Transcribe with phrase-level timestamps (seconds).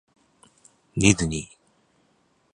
[0.97, 1.55] ディズニー